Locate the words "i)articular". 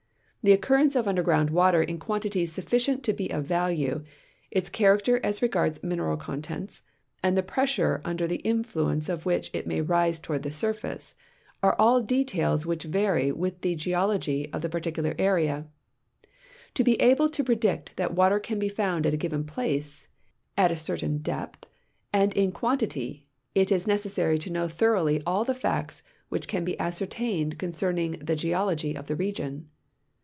14.69-15.13